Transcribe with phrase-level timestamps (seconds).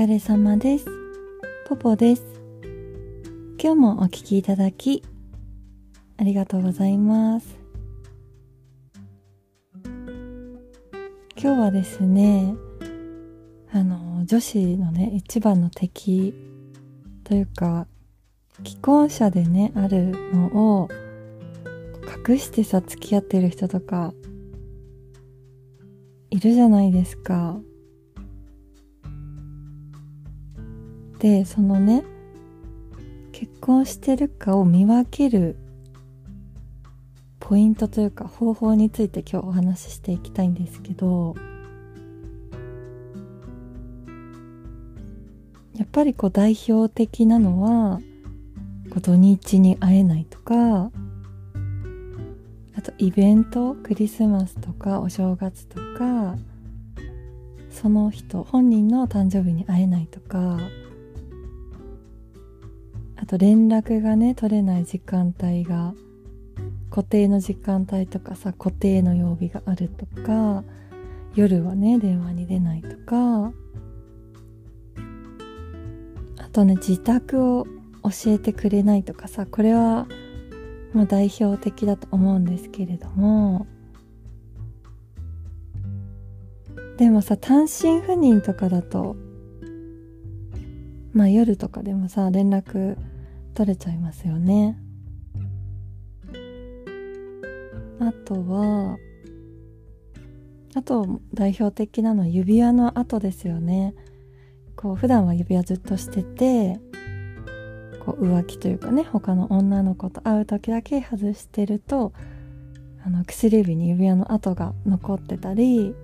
[0.00, 0.86] 疲れ様です。
[1.66, 2.24] ポポです。
[3.62, 5.02] 今日もお聞きいただき、
[6.16, 7.58] ありがとうございます。
[11.36, 12.54] 今日はですね、
[13.74, 16.32] あの、女子のね、一番の敵
[17.22, 17.86] というか、
[18.66, 20.88] 既婚者でね、あるのを、
[22.26, 24.14] 隠してさ、付き合ってる人とか、
[26.30, 27.60] いるじゃないですか。
[31.20, 32.02] で、そのね、
[33.32, 35.56] 結婚してるかを見分ける
[37.38, 41.36] ポイントというか方法について今日お話ししていきたいんですけど、
[45.76, 48.00] やっぱりこう代表的なのは、
[48.88, 50.90] こう土日に会えないとか、
[52.76, 56.36] あとイベント、クリスマスとかお正月とか、
[57.70, 60.58] その人、本人の誕生日に会えないとか、
[63.30, 65.94] と連絡がね、取れない時間帯が、
[66.90, 70.64] 固定の時間帯とかさ、固定の曜日があるとか、
[71.36, 73.52] 夜はね、電話に出ないとか、
[76.38, 77.66] あとね、自宅を
[78.02, 80.08] 教えてくれないとかさ、これは
[80.92, 83.68] もう代表的だと思うんですけれども、
[86.96, 89.14] でもさ、単身赴任とかだと、
[91.12, 92.96] まあ夜とかでもさ、連絡
[93.54, 94.78] 取れちゃいますよね。
[98.00, 98.98] あとは、
[100.74, 103.94] あと代表的なのは指輪の後ですよね。
[104.76, 106.80] こう普段は指輪ずっとしてて、
[108.04, 112.12] こう浮気というかね、他の女の子と会う時だけ外してると、
[113.04, 115.94] あの薬指に指輪の跡が残ってたり、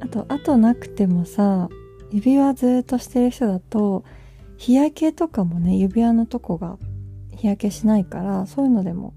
[0.00, 1.68] あと、後なくてもさ、
[2.10, 4.04] 指輪ずっとしてる人だと、
[4.56, 6.78] 日焼けとかもね、指輪のとこが
[7.30, 9.14] 日焼けしないから、そういうのでも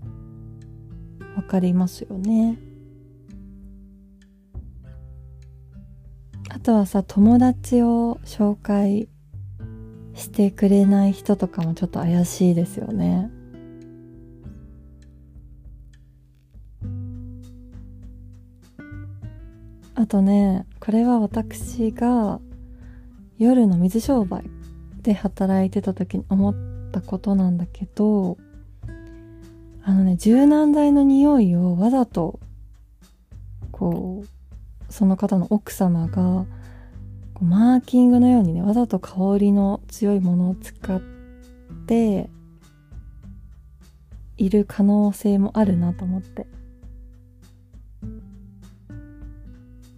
[1.35, 2.57] わかりますよね。
[6.49, 9.09] あとはさ、友達を紹介
[10.13, 13.29] してくれない人とかもちょっと怪しいですよね。
[19.93, 22.39] あとね、これは私が
[23.37, 24.43] 夜の水商売
[25.07, 26.56] で働いてた時に思っ
[26.91, 28.38] たことなんだけど、
[29.81, 32.41] あのね、柔軟剤の匂いをわざと、
[33.72, 36.46] こう、その方の奥様が
[37.34, 41.01] こう、マーキングのようにね、わざと香りの強いものを使っ
[41.85, 42.29] て
[44.35, 46.47] いる可能性もあるなと思って。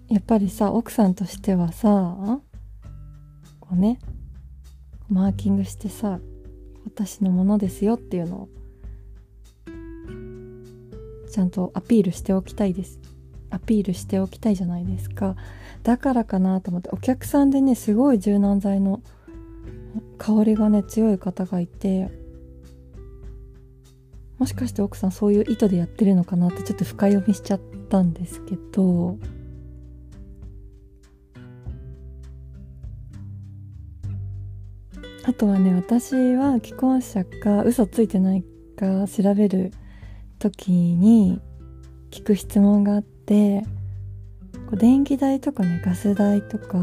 [0.08, 2.40] やっぱりさ、奥さんとしてはさ、
[5.09, 6.20] マーキングしてさ、
[6.86, 8.50] 私のものですよっていうのを、
[11.31, 13.00] ちゃんとアピールしておきたいです。
[13.50, 15.36] アピールしておきたいじゃないですか。
[15.81, 19.02] だからかなと思って、お客さんでね、すごい柔軟剤の
[20.19, 22.12] 香りがね、強い方がいて、
[24.38, 29.18] もしかして奥さんそういう意図でやってるのかなってちょっと深読みしちゃったんですけど、
[35.29, 38.44] あとはね、私は既婚者か嘘ついてない
[38.75, 39.72] か調べる
[40.40, 41.40] 時に
[42.09, 43.62] 聞く質問があって、
[44.66, 46.79] こう電気代とかね、ガス代とか、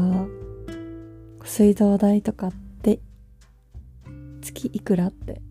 [1.43, 3.01] 水道代とかって
[4.41, 5.41] 月いくらって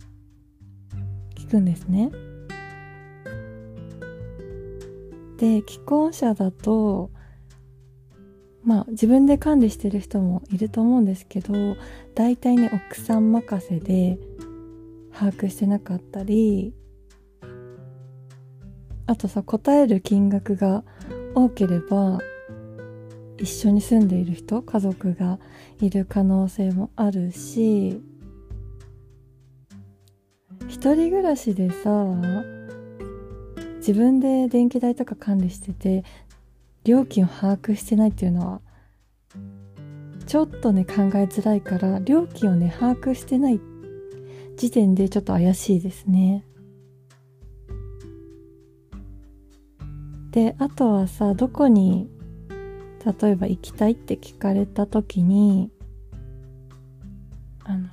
[1.34, 2.10] 聞くんですね。
[5.36, 7.10] で、既婚者だと、
[8.64, 11.76] まあ自分で管理してる人もいると思うんですけど、
[12.16, 14.18] 大体ね、奥さん任せで
[15.12, 16.72] 把握してなかったり、
[19.06, 20.82] あとさ、答える金額が
[21.34, 22.18] 多ければ、
[23.36, 25.38] 一緒に住んでいる人、家族が
[25.78, 28.00] いる可能性もあるし、
[30.68, 32.16] 一人暮らしでさ、
[33.76, 36.02] 自分で電気代とか管理してて、
[36.82, 38.60] 料金を把握してないっていうのは、
[40.26, 43.60] ちょっとね、考えづらいから、料金をね、把握してない
[44.56, 46.44] 時点でちょっと怪しいですね。
[50.32, 52.10] で、あとはさ、どこに、
[53.20, 55.70] 例えば行きたいって聞かれた時に、
[57.62, 57.88] あの、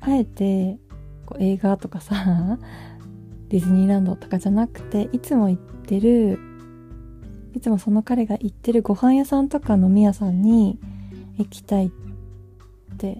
[0.00, 0.78] あえて、
[1.26, 2.58] こう映画とかさ、
[3.48, 6.38] ディズニーランドとかじゃなくて、いつも行ってる、
[7.52, 10.78] いつもその彼が行ってるご飯屋さんとか飲み屋さんに
[11.38, 13.18] 行きたいって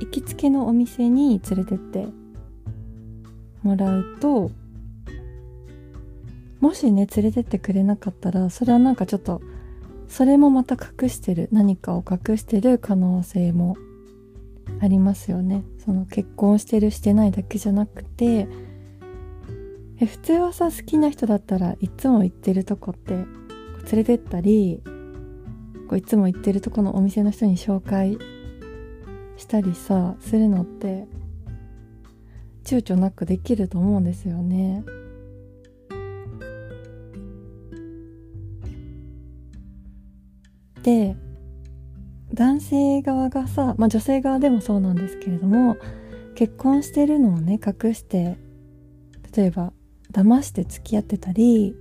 [0.00, 2.06] 行きつけのお店に連れてって
[3.62, 4.50] もらうと
[6.60, 9.40] もしね連れてってくれなかったらそれはなんかちょっと
[10.08, 13.76] それもまた隠してる何かを隠してる可能性も
[14.80, 15.62] ありますよね。
[15.84, 18.48] その結婚してるしてないだけじゃなくて
[20.00, 23.26] え普通はさ好きな人だったらいつも行ってるとこって連
[23.92, 24.82] れてったり
[25.90, 28.16] こういつも行ってるとこのお店の人に紹介
[29.36, 31.08] したりさするのって
[32.62, 34.84] 躊躇なくできると思うんですよね。
[40.84, 41.16] で
[42.32, 45.76] 男性側がさ、まあ、女性側でもそうなんですけれども
[46.36, 48.36] 結婚してるのをね隠して
[49.36, 49.72] 例えば
[50.12, 51.74] 騙して付き合ってたり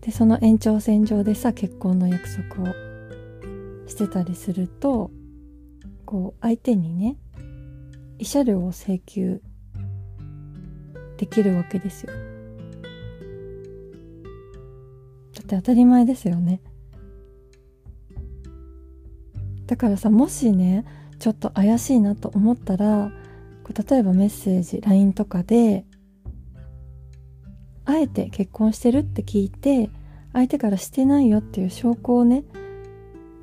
[0.00, 2.87] でその延長線上でさ結婚の約束を
[3.88, 5.10] してたりすると
[6.04, 7.16] こう相手にね
[8.18, 9.42] 慰謝料を請求
[11.16, 12.12] できるわけですよ。
[15.34, 16.60] だって当たり前ですよね。
[19.66, 20.84] だからさもしね
[21.18, 23.10] ちょっと怪しいなと思ったら
[23.90, 25.84] 例えばメッセージ LINE とかで
[27.84, 29.90] あえて結婚してるって聞いて
[30.32, 32.44] 相手からしてないよっていう証拠をね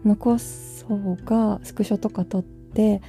[0.06, 3.02] 残す方がスクショとか撮って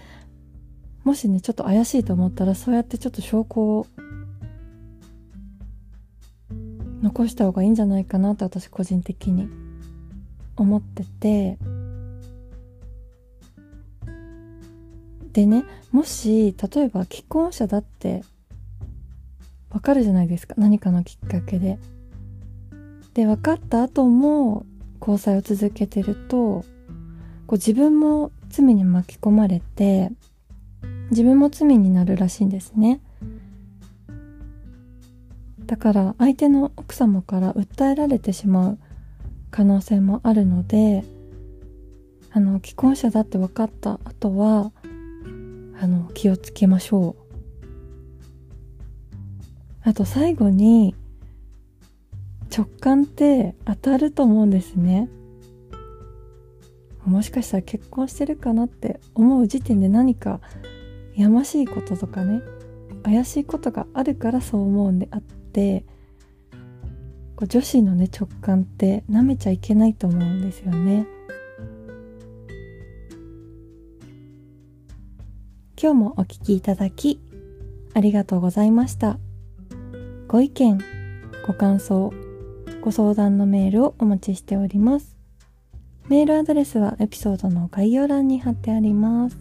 [1.04, 3.86] もしねちょっと怪しいと思ったらそうやってちょっと証拠を
[7.02, 9.48] 残した方がいいんじゃないかなと私個人的に
[10.56, 11.58] 思ってて
[15.32, 18.24] でねもし例えば既婚者だって
[19.70, 21.78] わかるじゃないですか何かのきっかけで。
[23.12, 24.66] で分かった後も
[25.00, 26.66] 交際を続けてると
[27.46, 30.10] こう自分も罪に巻き込まれて
[31.10, 33.00] 自分も罪になるらしいんですね。
[35.66, 38.78] だから相手の奥様から訴えられてしまう
[39.50, 41.04] 可能性もあるので
[42.30, 44.70] あの既婚者だって分かった後は
[45.80, 47.26] あの気をつけましょう
[49.82, 50.94] あと最後に
[52.56, 55.08] 直感って当たると思うんですね
[57.06, 60.40] もしかしたら結婚してるかなって思う時点で何か
[61.14, 62.42] やましいこととかね
[63.04, 65.84] 怪しいことがあるからそう思うんであって
[67.36, 71.06] こう女子のね直感って舐めちゃいけないと思うんですよね
[75.80, 77.20] 今日もお聴きいただき
[77.96, 79.18] ありがとうございました。
[80.28, 80.78] ご意見、
[81.46, 82.12] ご感想、
[82.82, 85.15] ご相談のメールをお待ちしております。
[86.08, 89.36] メールアドレスはエピソードの概要欄に貼ってあります。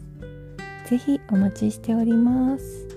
[0.90, 2.95] ぜひお待ちしております。